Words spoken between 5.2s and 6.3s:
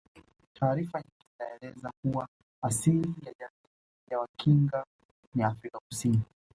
ni Afrika Kusini